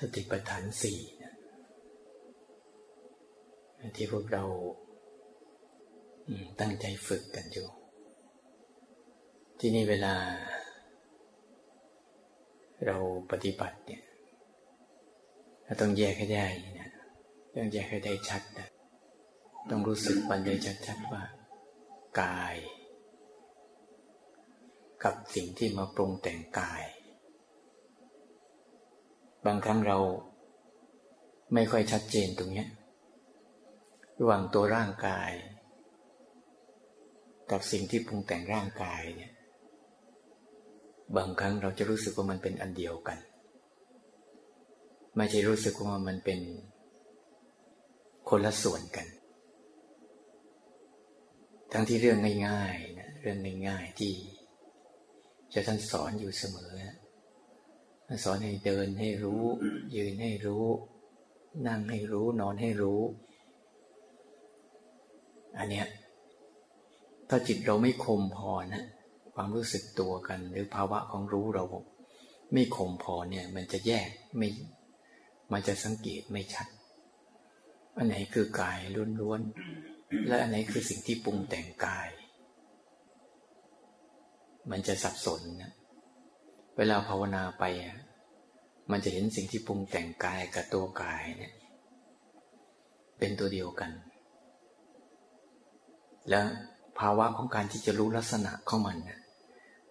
[0.00, 1.00] สติปัฏฐานสี่
[3.96, 4.44] ที่พวกเรา
[6.60, 7.68] ตั้งใจฝึกกันอยู่
[9.58, 10.14] ที่นี่เวลา
[12.86, 12.96] เรา
[13.30, 14.02] ปฏิบัติเนี่ย
[15.64, 16.46] เราต้องแยกให้ได้
[16.80, 16.90] นะ
[17.56, 18.68] ต้องแยกให้ได้ชัดนะ
[19.70, 20.54] ต้องรู้สึกมันได้
[20.86, 21.22] ชัดๆว่า
[22.20, 22.56] กาย
[25.04, 26.84] กับสิ่งที่มาปรุงแต่งกาย
[29.46, 29.98] บางครั้งเรา
[31.54, 32.66] ไม่ค่อยชัดเจนตรงนี้
[34.18, 35.32] ระหว่างตัวร่างกาย
[37.50, 39.32] กับสิ่งที่ปรุงแต่งร่างกายเนี่ย
[41.16, 43.18] บางครั้งเราจะรู้สึกว่ามันเป็นอันเดียวกัน
[45.16, 46.40] ไม่ใช่รู้สึกว่ามันเป็น
[48.28, 49.06] คนละส่วนกัน
[51.72, 53.38] ทั้งที่เรื่องง่ายๆนะเรื่อง
[53.68, 54.12] ง่ายๆที่
[55.52, 56.72] จะท่านสอนอยู่เสมอ
[58.24, 59.42] สอนให้เดินให้รู้
[59.96, 60.64] ยืนให้รู้
[61.66, 63.00] นั่งให้รู้ นอนให้รู้
[65.58, 65.86] อันเนี้ย
[67.28, 68.82] ถ้าจิตเราไม่คมพอนะ
[69.34, 71.64] ความรู้สึกตัวกัน หรือภาวะของรู้เรา
[72.52, 74.48] ไม่คมพอเนี่ย มันจะแยกไม่
[75.52, 76.66] มันจะสังเกตไม่ชัด
[77.96, 78.78] อันไหนคือกาย
[79.20, 82.08] ล้วนๆและอันไหนคือสิ่งที่ปรุงแต่งกาย
[84.70, 85.72] มันจะสับสนนะ
[86.82, 87.64] เวลาภาวนาไป
[88.90, 91.52] มันจะเห็นสิ่งที่ปรุงแต่งกายกับตัวกายเนี่ย
[93.18, 93.90] เป็นตัวเดียวกัน
[96.30, 96.44] แล้ว
[96.98, 99.20] ภาวะของการที่จะรู้ลักษณะของมันนะ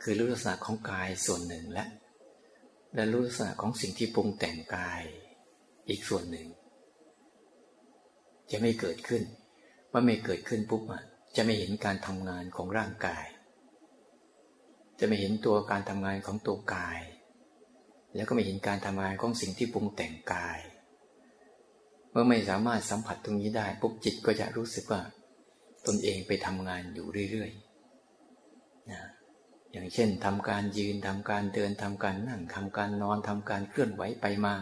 [0.01, 1.85] คือรู้ลักษณะของกายส่วนหนึ่งและ
[2.95, 5.01] และรู้ลักษณะของสิ่งที่ปรุงแต่งกาย
[5.89, 6.47] อีกส่วนหนึ่ง
[8.51, 9.23] จะไม่เกิดขึ้น
[9.91, 11.03] ว่าไม่เกิดขึ้นปุ๊บอะ
[11.35, 13.25] จะไม่เห็นการทำงานของร่างกาย
[14.99, 16.99] จะไม่เห็นตัวการทำงานของตัวกาย
[18.15, 20.59] แล้วก็ไม่เห็นการทำงานของสิ่งที่ปรุงแต่งกาย
[22.11, 25.01] เมื่อไม่สามารถสัมผัสตรงนี้ได้ปุ๊บจิตก็จะรู้สึกว่า
[25.87, 29.01] ตนเองไปทำงานอยู่เรื่อยๆนะ
[29.71, 34.55] อย่างเช่นทำการยืนทำการเดินทำการนั่งทำการนอนทำการเคลื่อนไหวไปมา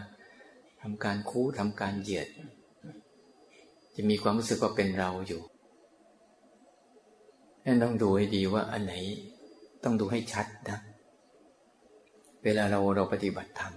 [0.81, 2.27] ทำการคู่ทำการเหยียด
[3.95, 5.41] จะมีความรู้สึกว่าเป็นเราอยู่
[7.65, 8.93] นั่นต้องดูให้ดีว่าอันไหน
[9.83, 10.79] ต้องดูให้ชัดนะ
[12.43, 13.73] เวลาเราเราปฏิบัติธรรม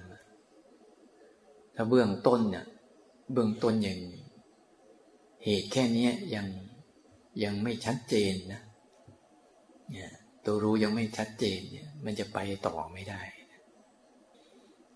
[1.74, 2.66] ถ้าเบื้องต้นเนี่ย
[3.32, 3.98] เบื้องต้นอย่าง
[5.44, 6.46] เหตุแค่นี้ยัง
[7.44, 8.62] ยังไม่ชัดเจนนะ
[9.90, 10.10] เนี่ย
[10.44, 13.22] ตัวรู้ยังไม่ชัดเจนเนี่ย มันจะไปต่อไม่ได้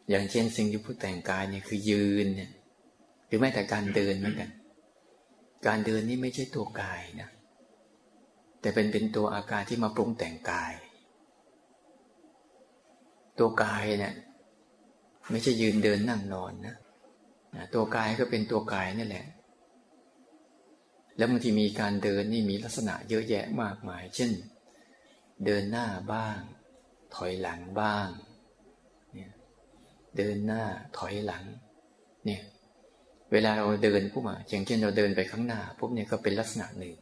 [0.08, 2.50] อย่างเช่นสิ่งที่ผู้แต่งกายเนี่ยคือยืนเนี่ย
[3.26, 4.50] หรือแม้แต่การเดินเหมือนกัน
[5.66, 7.30] การเดินนี่ไม่ใช่ตัวกายนะ
[8.60, 10.72] แต่เป็นเป็นตัวอาการที่มาปรุงแต่งกาย
[13.38, 14.14] ตัวกายเนี่ย
[15.30, 16.76] ไม่ใช่ยืนเดินนั่งนอนนะ
[17.74, 19.26] ตัวกายก็เป็นตัวกายนั่แหละ
[21.16, 24.30] แล้วบางทีมีการเดินนี่มีลักษณะเยอะแยะมากมาย เช่น
[25.44, 26.38] เดินหน้าบ้าง
[27.14, 28.06] ถอยหลังบ้าง
[29.14, 29.32] เนี่ย
[30.16, 30.62] เดินหน้า
[30.98, 31.44] ถอยหลัง
[32.26, 32.42] เนี่ย
[33.32, 36.94] เวลาเราเดินปุ๊บอะอย่างเช่นเราเดินไปข้างหน้าปุ๊บเนี่ยก็เป็นลักษณะหนึ่ง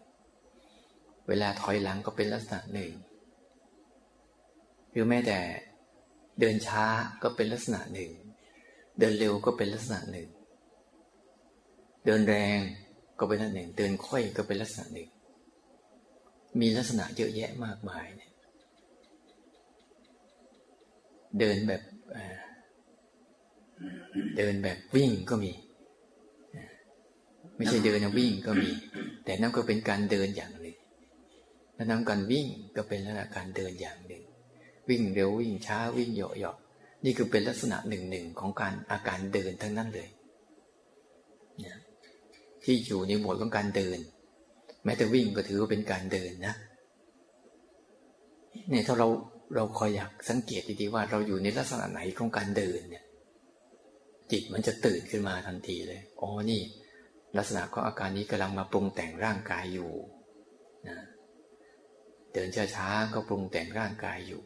[1.28, 2.92] เวลาถอยหลังก็เป็นลักษณะหนึ่ง
[4.90, 5.38] หรือแม้แต่
[6.40, 6.84] เดินช้า
[7.22, 8.10] ก็เป็นลักษณะหนึ่ง
[8.98, 10.28] เดินเร็วก็เป็นลักษณะหนึ่ง
[12.06, 12.58] เดินแรง
[13.18, 15.08] ก็เป็นลักษณะหนึ่ง เดินค่อยก็เป็นลักษณะหนึ่ง
[16.60, 18.30] มีลักษณะเยอะแยะมากมายเนี่ย
[21.38, 21.82] เดินแบบ
[24.36, 25.52] เดินแบบวิ่งก็มี
[27.56, 28.70] ไม่ใช่เดินวิ่งก็มี
[29.24, 30.76] แต่นั่นก็เป็นการเดินอย่างหนึ่ง
[31.74, 34.21] แล้วนั่นการวิ่งก็เป็นลักษณะการเดินอย่างหนึ่ง
[34.90, 40.08] วิ่งเร็ววิ่งช้าวิ่งเหยาะๆนี่คือเป็นลักษณะหนึ่งหนึ่งของการอาการเดินทั้งนั้นเลย
[41.64, 41.78] นะ
[42.64, 43.98] ที่อยู่ในหมวดของการเดิน
[44.84, 46.54] แม้แต่วิ่งก็ถือว่าเป็นการเดินนะ
[48.70, 49.08] เนี่ยถ้าเรา
[49.54, 53.04] เราคอยอยากสังเกตดีๆว่าเราอยู่ในลักษณะไหนของการเดินเนี่ย
[54.30, 56.60] จิตมันจะตื่นขึ้นมาทันทีเลยอ๋อนี่
[57.36, 59.92] ลักษณะของอาการนี้กำลังมาปรุงแต่งร่างกายอยู่
[60.88, 60.98] นะ
[62.32, 64.42] เดินช้าๆก็ปรุงแต่งร่างกายอยู่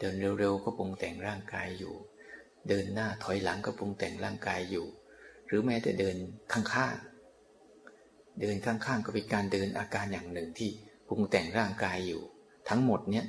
[0.00, 1.94] เดินเร็วๆก็ปรุงแต่งร่างกายอยู่
[2.68, 4.86] เดินหน้าถอยหลังก็ปรุงแต่งร่างกายอยู่
[5.46, 6.16] หรือแม้แต่เดิน
[6.52, 10.70] ข้างๆ เดินข้างๆก็เป็นการเดินอาการอย่างหนึ่งที่
[11.08, 12.22] ปรุงแต่งร่างกายอยู่
[12.68, 13.26] ทั้งหมดเนี้ย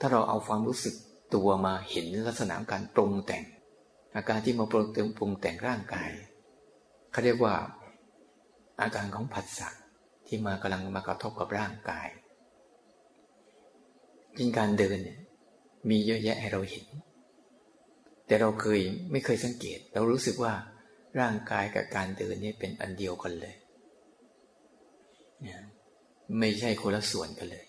[0.00, 0.94] ถ้าเราเอาความรู้สึก
[1.34, 3.44] ตัวมาเห็นลักษณะการปรุงแต่ง
[4.16, 6.10] อาการที่มาปรุงปรุงแต่งร่างกาย
[7.12, 7.54] เขาเรียกว่า
[8.80, 9.68] อาการของผัสสะ
[10.26, 12.08] ที่มากำลังมากระทบกับร่างกาย
[14.38, 15.18] ยิ่งการเดินเนี่ย
[15.90, 16.86] มีเยอะแยะให้เราเห็น
[18.26, 20.54] แต่เราเคยไม่เคยสังเกต เรารู้สึกว่า
[21.20, 23.54] ร่างกายกับการเดินนี่เป็นอันเดียวกันเลย
[26.38, 27.64] ไม่ใช่คนละส่วนกันเลย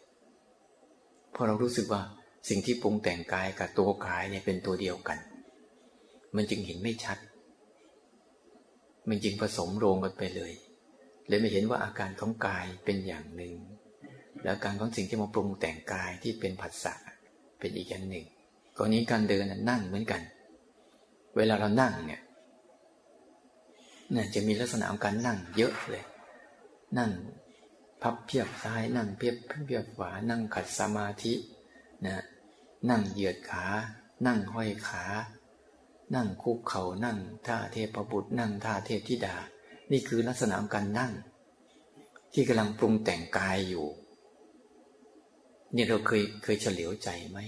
[1.31, 2.01] เพราะเรารู้สึกว่า
[2.49, 5.19] สิ่งที่ปรุงแต่งกายกับตัวกายเนี่ยเป็นตัวเดียวกัน
[6.35, 7.17] มันจึงเห็นไม่ชัด
[9.09, 10.53] มันจึงผสมโรงกันไปเลย
[11.27, 13.53] เลยไม่เห็นว่าอาการของกายเป็นอย่างหนึ่ง
[14.45, 16.93] แล้วการของสิ่งที่มาปรุงแต่งกายที่เป็นผัสสะ
[17.59, 18.25] เป็นอีกอย่างหนึ่ง
[18.77, 20.21] กรณีการเดินนั่งเหมือนกัน
[21.35, 22.21] เวลาเรานั่งเนี่ย
[24.13, 26.05] น่จะมีลักษณะของการนั่งเยอะเลย
[26.97, 27.11] นั่ง
[28.01, 31.33] พับเพียบซ้ายนั่งเพียบเพียบขวานั่งขัดสมาธิ
[32.05, 32.23] นะ
[32.89, 33.65] นั่งเหยียดขา
[34.25, 35.05] นั่งห้อยขา
[36.15, 39.35] นั่งคุกเขา่านั่งท่าเทพบุตร นั่งท่าเทพธิดา
[39.91, 41.13] นี่คือลักษณะของการนั่ง
[42.33, 43.85] ที่กำลังปรุงแต่งกายอยู่
[45.75, 47.39] เนี่ยเราเคยเคยเฉลียวใจไหม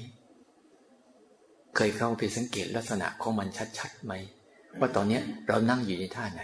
[1.76, 3.48] เคยเข้าไปสังเกตลักษณะของมัน
[3.78, 4.14] ชัดๆไหม
[4.80, 6.42] ว่าตอนนี้เรานั่งอยู่ในท่าไหน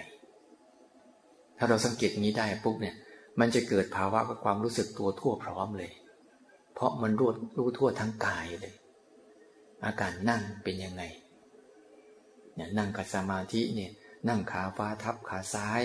[1.57, 2.95] ถ้าเราสังเกตนี้ได้ปุ๊บเนี่ย
[3.39, 5.91] มันจะเกิดภาวะกับความรู้สึกตัวทั่วพร้อมเลย
[6.74, 8.75] เพราะมันรู้รู้ทั่วทั้งกายเลย
[9.86, 11.03] อาการนั่งเป็นยังไง
[12.56, 13.91] เนี่ยนั่งกับสมาธิเนี่ย
[14.29, 15.81] นั่งขาฟ้าทับขาซ้าย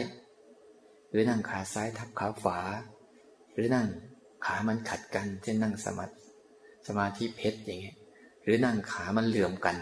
[1.11, 2.59] หรือนั่งขาซ้ายทับขาฝา
[3.53, 3.89] หรือนั่ง
[4.45, 6.05] ขามันขัดกันเช่นนั่งสมา
[6.87, 7.97] สมาธิเพชรอย่างเงี้ย
[8.43, 9.77] หรือนั่งขามันเหลื่อมกัน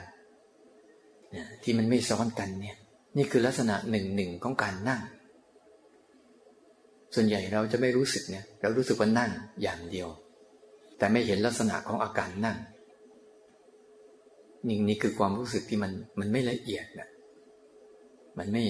[1.31, 2.77] เนี่ยที่มันไม่ซ้อนกันเนี่ย
[3.17, 5.01] นี่คือลักษณะหนึ่งหนึ่งของการนั่ง
[7.15, 9.31] ส่วนใหญ่เราจะไม่รู้สึกเนี่ย เรารู้สึกว่านั่ง
[9.63, 10.09] อย่างเดียว
[10.99, 12.57] แต่ไม่เห็นลักษณะของอาการนั่ง
[14.67, 17.09] นี่นี่คือความรู้สึกที่มันมันไม่ละเอียดนะ
[18.39, 18.63] มันไม่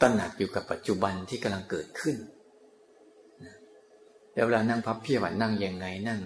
[0.00, 2.16] ตระหนักอยู่กับปัจจุบันที่กำลังเกิดขึ้น
[4.36, 6.20] แล้วเวลานั่งพับเพียบนั่งยังไงนั่ง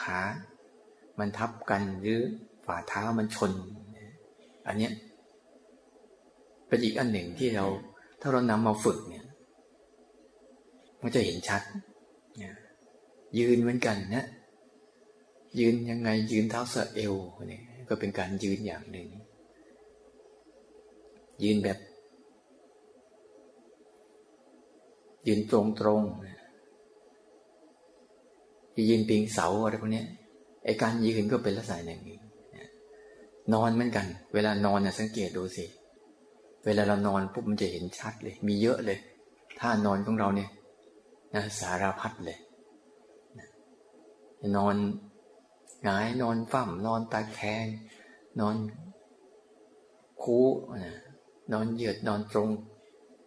[0.00, 0.20] ขา
[1.18, 2.20] มันทับกันหรือ
[2.66, 3.52] ฝ่าเท้ามันชน
[4.66, 4.92] อันเนี้ย
[6.68, 7.66] เป็นอีกอันหนึ่งที่เรา
[8.20, 9.24] ถ้าเรานำมาฝึกเนี่ย
[11.02, 11.62] มันจะเห็นชัด
[13.38, 14.26] ยืนเหมือนกันนะ
[15.58, 17.14] ยืนยังไงยืนเท้าสะเอว
[17.48, 19.08] เนี่ยก็เป็นการยืนอย่างหนึ่ง
[21.42, 21.78] ยืนแบบ
[25.26, 26.02] ยืนตรงตรง
[28.88, 30.02] ยืนปิงเสาอะไรพวกนี้
[30.64, 32.18] ไอการยืนก็เป็นลักษณะอย่างนี้
[33.54, 35.64] นอนเหมือนกัน เวลานอนเนี่ยสังเกตดูสิ
[36.64, 38.98] เวลาเรานอนปุ๊บมันจะเห็นชัดเลย มีเยอะเลย
[39.58, 40.50] ถ้านอนของเราเนี่ย
[41.34, 42.38] นะสารพัดเลย
[44.56, 44.76] นอน
[45.84, 47.66] หงายนอนฟั่มนอนตาแคง
[48.40, 48.56] นอน
[50.22, 50.38] คู
[51.52, 52.48] นอนเหยียดนอนตรง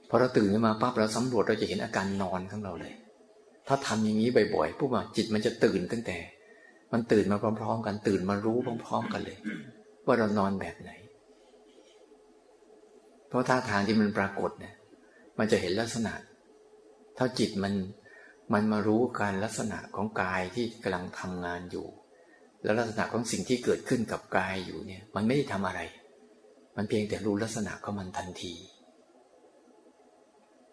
[0.10, 2.94] พอเราตื่นขึ้นมาปั๊บเราสำรวจเราจะเห็นอาการนอนของเราเลย
[3.71, 6.18] ถ้าทำอย่างนี้บ่อยๆปุ๊บจิตมันจะตื่นตั้งแต่
[6.94, 9.38] มันตื่นมาพร้อม ๆ กัน ตื่นมารู้พร้อม ๆ กันเลย
[10.06, 10.92] ว่าเรานอนแบบไหน
[13.27, 14.75] เพราะท่าทางที่มันปรากฏเนี่ย
[15.39, 16.13] มันจะเห็นลักษณะ
[17.18, 17.74] ถ้าจิตมัน
[18.54, 21.88] มันมารู้การลักษณะของกายที่กำลังทำงานอยู่
[22.63, 25.81] แล้วลักษณะของสิ่งที่เกิดขึ้นกับกายอยู่เนี่ย มันไม่ได้ทำอะไร
[26.75, 28.53] มันเพียงแต่รู้ลักษณะของมันทันที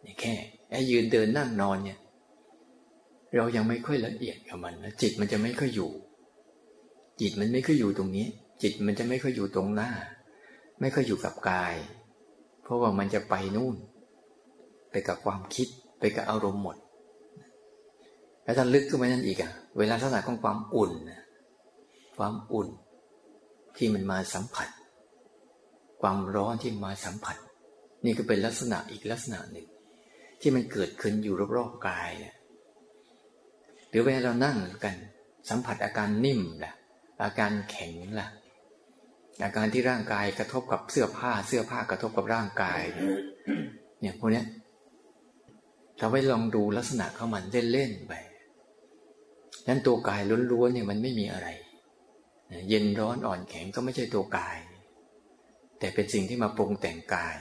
[0.05, 0.35] นี่แค่
[0.71, 1.99] ไอ้ยืนเดินนั่งนอนเนี่ย
[3.37, 5.91] เรายังไม่ค่อยละเอียดกับมันนะจิตมันจะไม่ค่อยอยู่
[7.21, 8.27] จิตมันไม่ค่อยอยู่ตรงนี้
[8.63, 9.91] จิตมันจะไม่ค่อยอยู่ตรงหน้า
[10.81, 11.75] ไม่ค่อยอยู่กับกาย
[12.63, 13.77] เพราะว่ามันจะไปนู่น
[14.91, 16.77] ไปกับความคิดไปกับอารมณ์หมด
[18.45, 20.93] แล้วถ้าลึกขึ้นไปนั่นอีกอะเวลาลักษณะของความอุ่น
[22.17, 22.69] ความอุ่น
[23.77, 24.69] ที่มันมาสัมผัส
[26.01, 27.37] ความร้อนที่มาสัมผัส
[28.05, 29.67] นี่ก็เป็นลักษณะอีกลักษณะหนึ่ง
[30.41, 32.36] ที่มันเกิดขึ้นอยู่รอบๆกายเนี่ย
[33.97, 34.97] รือเวลาเรานั่งกัน
[35.49, 36.73] สัมผัสอาการนิ่มล่ะ
[37.23, 38.29] อาการแข็งล่ะ
[39.43, 42.83] อาการที่ร่างกายกระทบกับเสื้อผ้า เสื้อผ้ากระทบกับร่างกาย
[44.01, 44.43] เนี่ยพวกนี้
[45.99, 48.13] เราไปลองดูลักษณะของมันเล่นๆไป
[49.69, 50.21] นั้นตัวกาย
[50.53, 51.49] ล้วนๆเนี่ยมันไม่มีอะไร
[52.69, 54.59] เย็นร้อนอ่อนแข็งก็ไม่ใช่ตัวกาย
[55.79, 57.37] แต่เป็นสิ่งที่มาปรุงแต่งกาย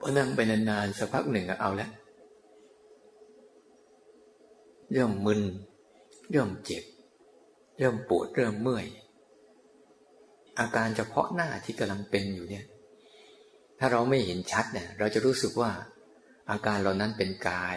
[0.00, 1.90] พอนั่งไปนานๆสักพักหนึ่งก็เอาแล้ว
[4.92, 5.42] เริ่มมึน
[6.30, 6.84] เริ่มเจ็บ
[7.78, 8.86] เริ่มปวดเริ่มเมื่อย
[10.58, 12.64] อาการเฉพาะหน้าที่กำลังเป็นอยู่เนี่ย
[13.78, 15.70] ถ้าเราไม่เห็นชัดเนี่ย เราจะรู้สึกว่า
[16.50, 17.76] อาการเหล่านั้นเป็นกาย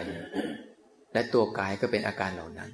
[1.12, 2.70] และตัวกายก็เป็นอาการเหล่านั้น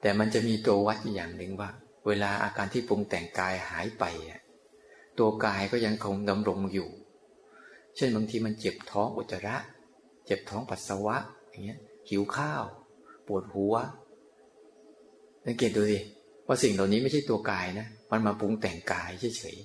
[0.00, 1.70] แต่มันจะมีตัววัดอย่างหนึ่งว่า
[2.06, 4.04] เวลาอาการที่ปรุงแต่งกายหายไป
[5.18, 6.88] ตัวกายก็ยังคงดำรงอยู่
[7.96, 9.56] เช่นบางทีมันเจ็บท้องอุจจาระ
[10.26, 11.16] เจ็บท้องปัสสาวะ
[11.50, 12.64] อย่างเงี้ยหิวข้าว
[13.26, 13.74] ปวดหัว
[15.44, 15.98] สังเกตดูสิ
[16.46, 19.56] ว่าสิ่งเหล่านี้ไม่ใช่ตัวกายนะมันมาปรุงแต่งกายเฉย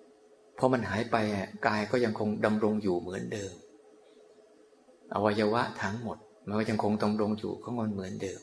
[0.00, 3.52] ๆพอมันหายไปอะกายก็ยังคงดำรงอยู่เหมือนเดิม
[5.14, 8.40] อวัยวะทั้งหมด มันก็ยังคงดำรงอยู่ของมันเหมือนเดิม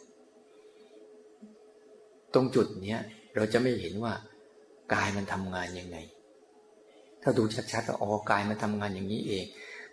[2.34, 3.02] ตรงจุดเนี้ย
[3.36, 4.14] เราจะไม่เห็นว่า
[4.94, 5.98] กายมันทำงานยังไง
[7.24, 9.46] ถ้าดูชัดๆว่าอ๋อกายมันทำงานอย่างนี้เอง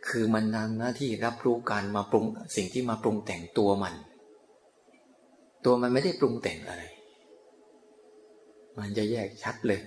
[0.09, 2.25] คือมันนำหน้าที่รับรู้การมาปรุง
[2.57, 3.95] สิ่งที่มาปรุงแต่งตัวมัน
[5.67, 6.85] ตัวมันไม่ได้ปรุงแต่งอะไร
[8.79, 9.81] มันจะแยกชัดเลย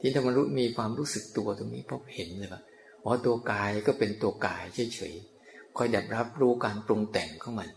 [0.00, 2.62] ที่ถ้ามันรู้มีความรู้สึกตัวตรงนี้พบเห็นเลยว่า
[3.04, 7.68] อ๋อตัวกายก็เป็นตัวกายเฉยๆคอยดับรับรู้การปรุงแต่งของมัน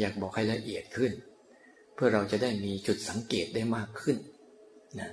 [0.00, 1.12] อยากบอกให้ละเอียดขึ้น
[1.94, 4.16] เพื่อเราจะได้มีจุดสังเกตได้มากขึ้น
[5.00, 5.10] นะ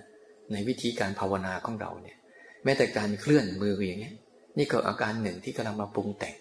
[0.52, 2.18] ในวิธีการภาวนาของเราเนี่ย
[2.64, 4.16] แม้แต่การเคลื่อนมืออย่างเงี้ย
[4.58, 6.36] นี่ก็อาการหนึ่งที่กำลังมาปรุงแต่ง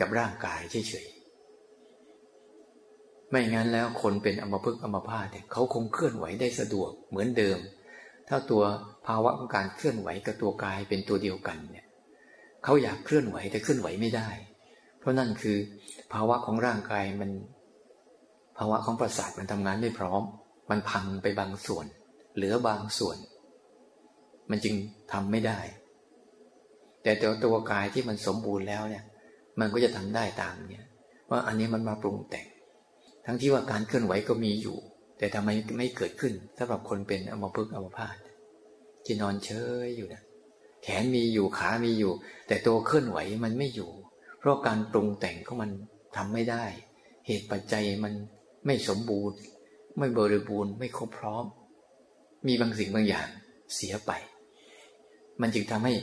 [0.00, 1.17] กับร่างกายเฉยๆ
[3.30, 7.58] ไม่งั้นแล้วคนเป็นอัมพฤกษ์อัมพาตเนี่ยเขาคงเคลื่อนไหวได้สะดวกเหมือนเดิม
[8.28, 8.62] ถ้าตัว
[9.06, 11.86] ภาวะของการเคลื่อนไหวกับตัวกายเป็นตัวเดียวกันเนี่ย
[12.64, 14.28] เขาอยากเคลื่อนไหวแต่เคลื่อนไหวไม่ได้
[14.98, 15.56] เพราะนั่นคือ
[16.12, 17.30] ภาวะของร่างกายมัน
[18.58, 20.22] ภาวะของประสาทมันทำงานไม่พร้อม
[20.70, 21.86] มันพังไปบางส่วน
[22.34, 23.16] เหลือบางส่วน
[24.50, 24.74] มันจึง
[25.12, 25.58] ทำไม่ได้
[27.02, 29.04] แต่ตัวตัวกายที่มันสมบูรณ์แล้วเนี่ย
[29.60, 30.86] มันก็จะทำได้ตามเนี่ย
[31.30, 32.46] ว่าอันนี้มันมาปรุงแต่ง
[33.30, 34.76] ทั้งที่ว่าการเคลื่อนไหวก็มีอยู่
[35.18, 38.16] แต่ทำไมไม่เกิดขึ้นสำหรับคนเป็นอัมพฤกษ์อัมพาต
[39.04, 39.50] ที่นอนเฉ
[39.84, 40.22] ยอยู่นะ
[40.82, 42.12] แขนมีอยู่ขามีอยู่
[42.48, 43.90] แต่ตัวเคลื่อนไหวมันไม่อยู่
[44.38, 45.70] เพราะการปรุงแต่งของมัน
[46.16, 46.64] ทำไม่ได้
[47.26, 48.14] เหตุปัจจัยมัน
[48.66, 49.38] ไม่สมบูรณ์
[49.98, 51.44] ไม่บริบูรณ์ไม่ครบพร้อม
[52.46, 53.28] มีบางสิ่งบางอย่าง
[53.74, 54.12] เสียไป
[55.40, 55.94] มันจึงทำให้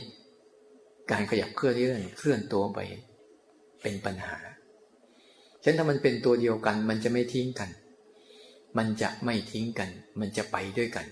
[1.10, 2.78] การขยับเคลื่อนเลื่อนเคลื่อนตัวไป
[3.82, 4.36] เป็นปัญหา
[5.66, 7.70] ฉะนั้นถ้ามันเป็นตัวเดียวกัน มันจะไม่ทิ้งกัน
[8.78, 9.88] มันจะไม่ทิ้งกัน
[10.20, 11.06] มันจะไปด้วยกัน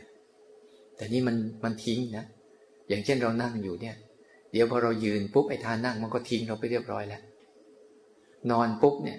[0.97, 2.25] แต่นี่มันมันทิ้งนะ
[2.89, 3.97] อย่างเช่นเรานั่งอยู่เนี่ย
[4.53, 7.23] เดี๋ยวพอเรายืนปุ๊บไอ้ท่านั่งมันก็ทิ้งเราไปเรียบร้อยแล้ว
[8.51, 9.19] นอนปุ๊บเนี่ย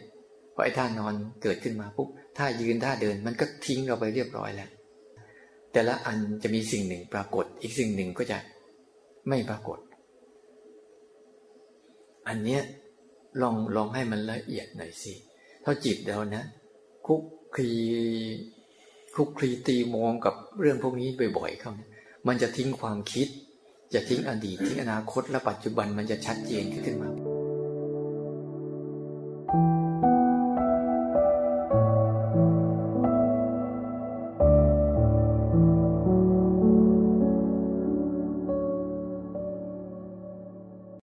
[0.53, 1.13] พอไอ้ท่านอน
[1.43, 4.69] เกิดขึ้นมาปุ๊บท่ายืนท่าเดินมันก็ทิ้งเราไปเรียบร้อยแล้ว
[5.71, 8.37] แต่ละอันจะมีสิ่งหนึ่งปรากฏ อีกสิ่งหนึ่งก็จะ
[9.29, 9.79] ไม่ปรากฏ
[12.27, 12.61] อันเนี้ย
[13.41, 15.13] ลองลองให้มันละเอียดหน่อยสิ
[15.61, 16.43] เท่าจิตเรานะ
[17.05, 17.21] คุก
[17.55, 17.69] คี
[19.15, 21.89] คุกคีตีมองกับเรื่องพวกนี้บ่อยๆเข้านะ
[22.27, 23.27] มันจะทิ้งความคิด
[23.93, 27.09] จะทิ้งอดีตทิ้งอนาคตและปัจจุบันมันจะชัดเจนขึ้นมา